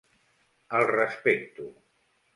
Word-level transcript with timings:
El 0.79 0.87
respecto. 0.95 1.69